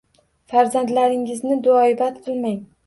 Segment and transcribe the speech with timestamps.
[0.53, 2.63] Farzandlaringizni duoibad qilmang